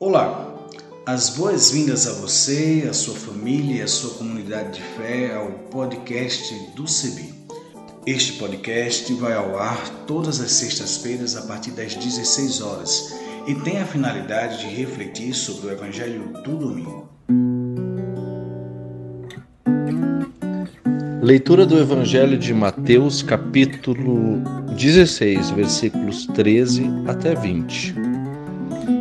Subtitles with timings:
[0.00, 0.56] Olá,
[1.04, 6.54] as boas-vindas a você, a sua família e a sua comunidade de fé ao podcast
[6.76, 7.34] do CEBI.
[8.06, 13.12] Este podcast vai ao ar todas as sextas-feiras a partir das 16 horas
[13.48, 17.08] e tem a finalidade de refletir sobre o Evangelho do domingo.
[21.20, 24.44] Leitura do Evangelho de Mateus, capítulo
[24.76, 28.07] 16, versículos 13 até 20.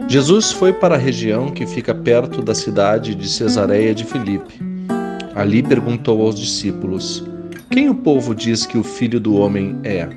[0.09, 4.57] Jesus foi para a região que fica perto da cidade de Cesareia de Filipe.
[5.35, 7.25] Ali perguntou aos discípulos:
[7.69, 10.07] Quem o povo diz que o filho do homem é?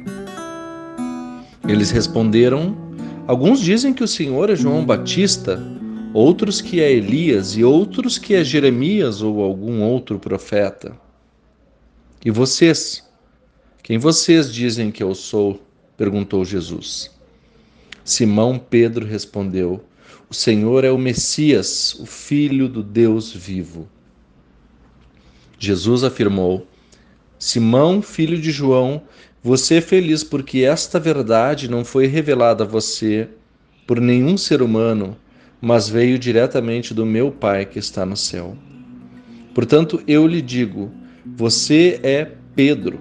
[1.69, 2.77] Eles responderam:
[3.27, 5.61] Alguns dizem que o Senhor é João Batista,
[6.15, 10.93] outros que é Elias e outros que é Jeremias ou algum outro profeta.
[12.25, 13.05] E vocês?
[13.83, 15.61] Quem vocês dizem que eu sou?
[15.97, 17.11] perguntou Jesus.
[18.05, 19.85] Simão Pedro respondeu:
[20.31, 23.89] O Senhor é o Messias, o Filho do Deus vivo.
[25.59, 26.69] Jesus afirmou:
[27.37, 29.03] Simão, filho de João,
[29.43, 33.29] você é feliz porque esta verdade não foi revelada a você
[33.89, 35.17] por nenhum ser humano,
[35.61, 38.57] mas veio diretamente do meu Pai que está no céu.
[39.53, 40.93] Portanto, eu lhe digo:
[41.27, 43.01] você é Pedro.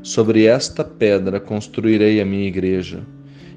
[0.00, 3.04] Sobre esta pedra construirei a minha igreja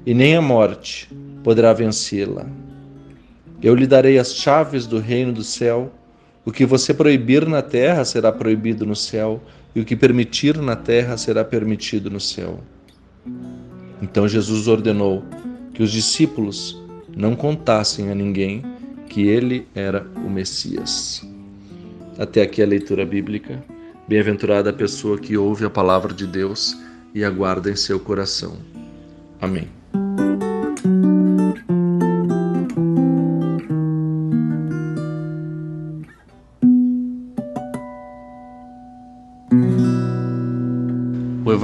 [0.04, 1.08] e nem a morte
[1.44, 2.50] poderá vencê-la.
[3.62, 5.92] Eu lhe darei as chaves do reino do céu.
[6.44, 9.40] O que você proibir na terra será proibido no céu,
[9.74, 12.58] e o que permitir na terra será permitido no céu.
[14.02, 15.22] Então Jesus ordenou
[15.72, 16.82] que os discípulos
[17.16, 18.64] não contassem a ninguém
[19.08, 21.22] que ele era o Messias.
[22.18, 23.62] Até aqui a leitura bíblica.
[24.08, 26.76] Bem-aventurada a pessoa que ouve a palavra de Deus
[27.14, 28.56] e aguarda em seu coração.
[29.40, 29.81] Amém.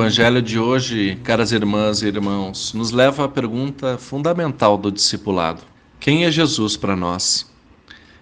[0.09, 5.61] Evangelho de hoje, caras irmãs e irmãos, nos leva à pergunta fundamental do discipulado:
[6.01, 7.47] Quem é Jesus para nós?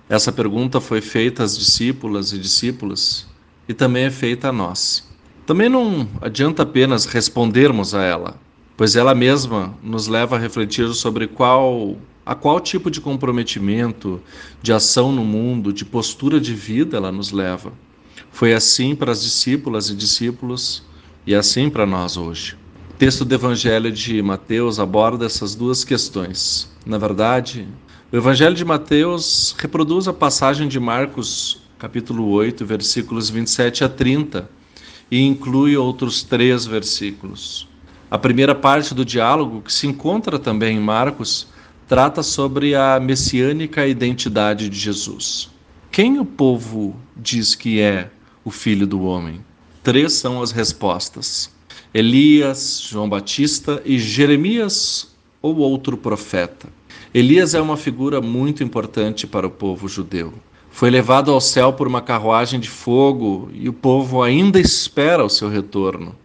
[0.08, 3.24] Essa pergunta foi feita às discípulas e discípulos
[3.68, 5.08] e também é feita a nós.
[5.46, 8.36] Também não adianta apenas respondermos a ela,
[8.76, 14.20] pois ela mesma nos leva a refletir sobre qual a qual tipo de comprometimento,
[14.60, 17.72] de ação no mundo, de postura de vida ela nos leva.
[18.32, 20.84] Foi assim para as discípulas e discípulos
[21.26, 22.56] e assim para nós hoje.
[22.90, 26.70] O texto do Evangelho de Mateus aborda essas duas questões.
[26.86, 27.66] Na verdade,
[28.12, 34.48] o Evangelho de Mateus reproduz a passagem de Marcos, capítulo 8, versículos 27 a 30,
[35.10, 37.68] e inclui outros três versículos.
[38.08, 41.48] A primeira parte do diálogo, que se encontra também em Marcos,
[41.88, 45.50] trata sobre a messiânica identidade de Jesus.
[45.90, 48.10] Quem o povo diz que é
[48.44, 49.40] o filho do homem?
[49.86, 51.48] Três são as respostas:
[51.94, 56.66] Elias, João Batista e Jeremias ou outro profeta.
[57.14, 60.34] Elias é uma figura muito importante para o povo judeu.
[60.72, 65.30] Foi levado ao céu por uma carruagem de fogo e o povo ainda espera o
[65.30, 66.16] seu retorno.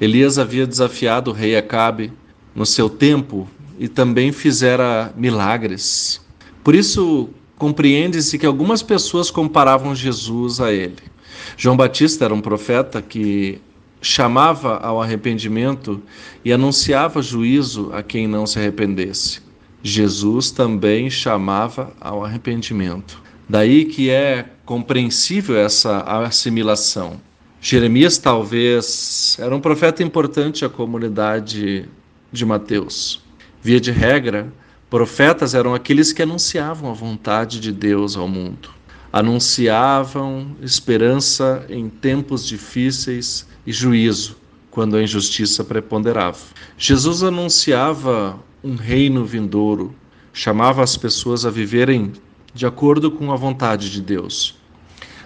[0.00, 2.12] Elias havia desafiado o rei Acabe
[2.52, 3.46] no seu tempo
[3.78, 6.20] e também fizera milagres.
[6.64, 11.11] Por isso, compreende-se que algumas pessoas comparavam Jesus a ele.
[11.56, 13.60] João Batista era um profeta que
[14.00, 16.02] chamava ao arrependimento
[16.44, 19.40] e anunciava juízo a quem não se arrependesse.
[19.82, 23.20] Jesus também chamava ao arrependimento.
[23.48, 27.20] Daí que é compreensível essa assimilação.
[27.60, 31.88] Jeremias talvez era um profeta importante à comunidade
[32.32, 33.22] de Mateus.
[33.62, 34.52] Via de regra,
[34.90, 38.70] profetas eram aqueles que anunciavam a vontade de Deus ao mundo.
[39.12, 44.36] Anunciavam esperança em tempos difíceis e juízo,
[44.70, 46.38] quando a injustiça preponderava.
[46.78, 49.94] Jesus anunciava um reino vindouro,
[50.32, 52.14] chamava as pessoas a viverem
[52.54, 54.56] de acordo com a vontade de Deus.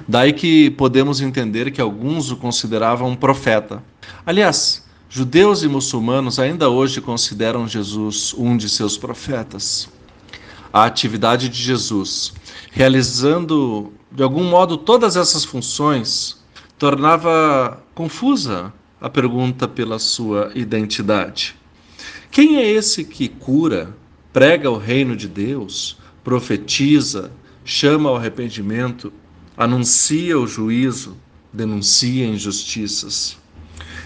[0.08, 3.82] Daí que podemos entender que alguns o consideravam um profeta.
[4.24, 9.88] Aliás, judeus e muçulmanos ainda hoje consideram Jesus um de seus profetas.
[10.76, 12.34] A atividade de Jesus,
[12.70, 16.44] realizando de algum modo todas essas funções,
[16.78, 21.56] tornava confusa a pergunta pela sua identidade.
[22.30, 23.96] Quem é esse que cura,
[24.34, 27.32] prega o reino de Deus, profetiza,
[27.64, 29.10] chama ao arrependimento
[29.56, 31.16] anuncia o juízo,
[31.50, 33.38] denuncia injustiças.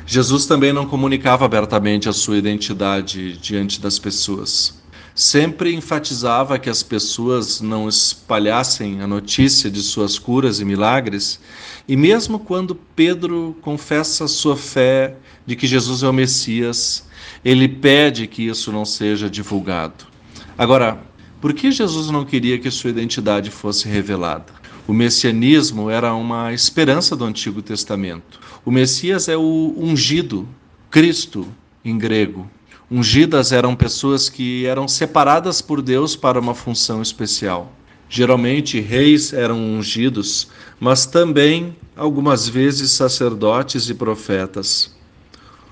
[0.07, 4.80] Jesus também não comunicava abertamente a sua identidade diante das pessoas.
[5.21, 11.39] Sempre enfatizava que as pessoas não espalhassem a notícia de suas curas e milagres,
[11.87, 15.15] e mesmo quando Pedro confessa sua fé
[15.45, 17.07] de que Jesus é o Messias,
[17.45, 20.07] ele pede que isso não seja divulgado.
[20.57, 20.99] Agora,
[21.39, 24.55] por que Jesus não queria que sua identidade fosse revelada?
[24.89, 28.41] O messianismo era uma esperança do Antigo Testamento.
[28.65, 30.49] O Messias é o ungido,
[30.91, 31.47] Cristo
[31.85, 32.51] em grego.
[32.91, 37.73] Ungidas eram pessoas que eram separadas por Deus para uma função especial.
[38.09, 40.49] Geralmente, reis eram ungidos,
[40.81, 44.93] mas também, algumas vezes, sacerdotes e profetas.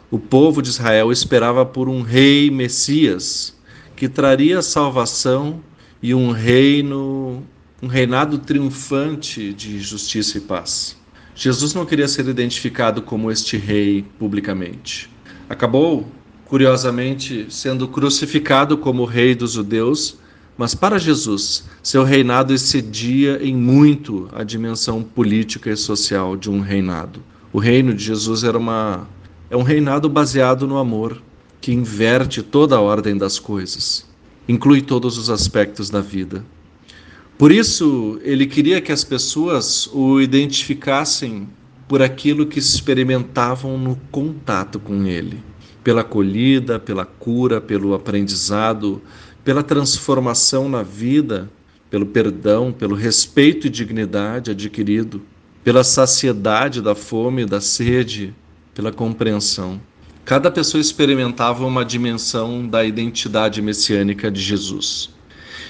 [0.09, 3.53] O povo de Israel esperava por um rei Messias
[3.97, 5.61] que traria salvação
[6.01, 7.43] e um reino,
[7.83, 10.97] um reinado triunfante de justiça e paz.
[11.35, 15.11] Jesus não queria ser identificado como este rei publicamente.
[15.49, 16.07] Acabou
[16.49, 20.17] curiosamente, sendo crucificado como rei dos judeus,
[20.57, 26.61] mas para Jesus, seu reinado excedia em muito a dimensão política e social de um
[26.61, 27.21] reinado.
[27.53, 29.07] O reino de Jesus era uma
[29.51, 31.23] é um reinado baseado no amor,
[31.61, 34.07] que inverte toda a ordem das coisas,
[34.47, 36.45] inclui todos os aspectos da vida.
[37.39, 41.49] Por isso, ele queria que as pessoas o identificassem
[41.87, 45.48] por aquilo que experimentavam no contato com ele
[45.89, 49.01] pela acolhida, pela cura, pelo aprendizado,
[49.43, 51.49] pela transformação na vida,
[51.89, 55.23] pelo perdão, pelo respeito e dignidade adquirido,
[55.65, 58.35] pela saciedade da fome e da sede,
[58.75, 59.81] pela compreensão.
[60.27, 65.09] Cada pessoa experimentava uma dimensão da identidade messiânica de Jesus.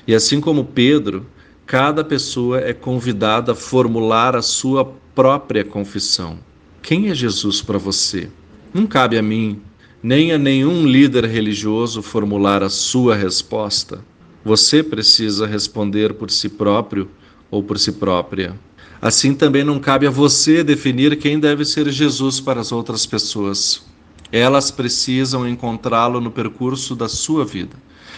[0.05, 1.27] E assim como Pedro,
[1.65, 6.41] cada pessoa é convidada a formular a sua própria confissão.
[6.83, 8.29] Quem é Jesus para você?
[8.75, 9.63] Não cabe a mim
[10.03, 14.05] nem a nenhum líder religioso formular a sua resposta.
[14.45, 17.11] Você precisa responder por si próprio
[17.51, 18.59] ou por si própria.
[19.01, 23.83] Assim também não cabe a você definir quem deve ser Jesus para as outras pessoas.
[24.31, 27.77] Elas precisam encontrá-lo no percurso da sua vida,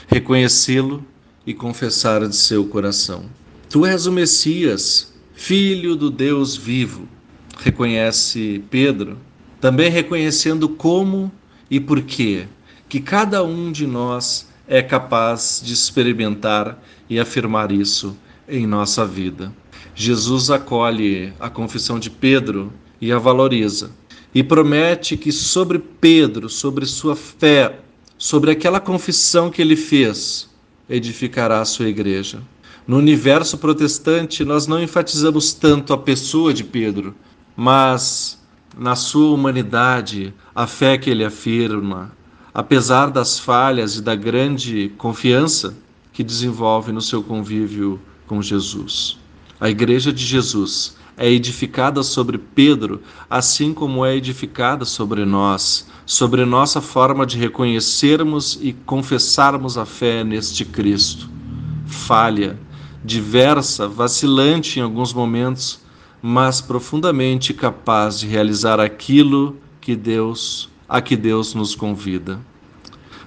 [0.08, 1.04] reconhecê-lo
[1.46, 3.24] e confessar de seu coração.
[3.68, 7.08] Tu és o Messias, filho do Deus vivo,
[7.58, 9.18] reconhece Pedro,
[9.60, 11.30] também reconhecendo como
[11.70, 12.46] e por quê
[12.88, 18.16] que cada um de nós é capaz de experimentar e afirmar isso
[18.48, 19.52] em nossa vida.
[19.94, 23.90] Jesus acolhe a confissão de Pedro e a valoriza
[24.34, 27.80] e promete que sobre Pedro, sobre sua fé,
[28.16, 30.48] sobre aquela confissão que ele fez,
[30.88, 32.40] edificará a sua igreja.
[32.86, 37.14] No universo protestante, nós não enfatizamos tanto a pessoa de Pedro,
[37.56, 38.39] mas
[38.76, 42.12] na sua humanidade, a fé que ele afirma,
[42.52, 45.76] apesar das falhas e da grande confiança
[46.12, 49.18] que desenvolve no seu convívio com Jesus.
[49.60, 56.44] A Igreja de Jesus é edificada sobre Pedro, assim como é edificada sobre nós, sobre
[56.44, 61.28] nossa forma de reconhecermos e confessarmos a fé neste Cristo.
[61.86, 62.58] Falha,
[63.04, 65.79] diversa, vacilante em alguns momentos,
[66.22, 72.38] mas profundamente capaz de realizar aquilo que Deus, a que Deus nos convida.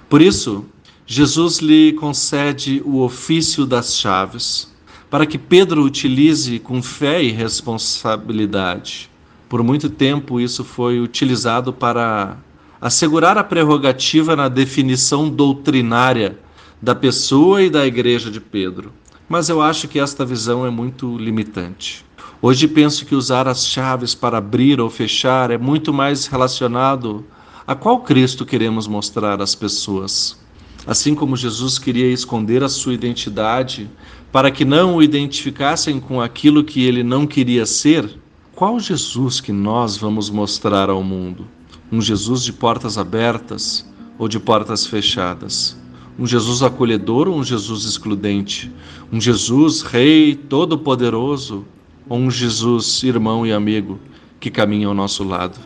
[0.08, 0.64] Por isso,
[1.06, 4.72] Jesus lhe concede o ofício das chaves,
[5.10, 9.10] para que Pedro utilize com fé e responsabilidade.
[9.48, 12.38] Por muito tempo, isso foi utilizado para
[12.80, 16.38] assegurar a prerrogativa na definição doutrinária
[16.80, 18.92] da pessoa e da igreja de Pedro.
[19.28, 22.04] Mas eu acho que esta visão é muito limitante.
[22.42, 27.24] Hoje penso que usar as chaves para abrir ou fechar é muito mais relacionado
[27.66, 30.38] a qual Cristo queremos mostrar às pessoas.
[30.86, 33.90] Assim como Jesus queria esconder a sua identidade
[34.30, 38.18] para que não o identificassem com aquilo que ele não queria ser,
[38.54, 41.46] qual Jesus que nós vamos mostrar ao mundo?
[41.90, 43.88] Um Jesus de portas abertas
[44.18, 45.76] ou de portas fechadas?
[46.18, 48.70] Um Jesus acolhedor ou um Jesus excludente?
[49.10, 51.64] Um Jesus Rei Todo-Poderoso
[52.08, 53.98] ou um Jesus, irmão e amigo,
[54.40, 55.58] que caminha ao nosso lado.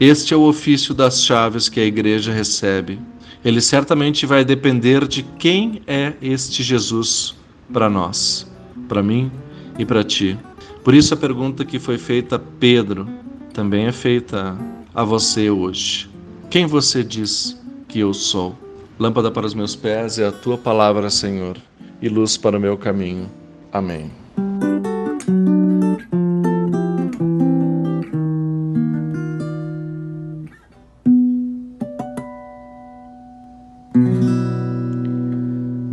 [0.00, 2.98] Este é o ofício das chaves que a igreja recebe.
[3.44, 7.34] Ele certamente vai depender de quem é este Jesus
[7.72, 8.50] para nós,
[8.88, 9.30] para mim
[9.78, 10.38] e para ti.
[10.82, 13.08] Por isso a pergunta que foi feita a Pedro
[13.52, 14.56] também é feita
[14.94, 16.10] a você hoje.
[16.50, 18.56] Quem você diz que eu sou?
[18.98, 21.56] Lâmpada para os meus pés é a tua palavra, Senhor,
[22.00, 23.30] e luz para o meu caminho.
[23.72, 24.21] Amém.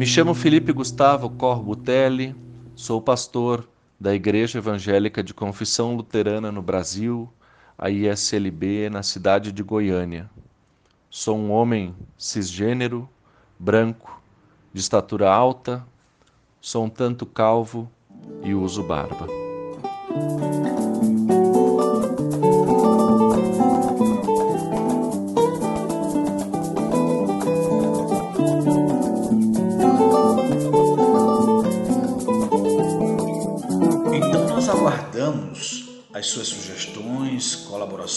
[0.05, 2.33] Chamo Felipe Gustavo Corbutelli,
[2.73, 3.67] sou pastor
[3.99, 7.29] da Igreja Evangélica de Confissão Luterana no Brasil,
[7.77, 10.29] a ISLB, na cidade de Goiânia.
[11.09, 13.09] Sou um homem cisgênero,
[13.59, 14.21] branco,
[14.73, 15.85] de estatura alta,
[16.61, 17.91] sou um tanto calvo
[18.41, 19.27] e uso barba.